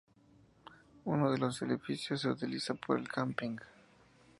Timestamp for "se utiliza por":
2.21-2.97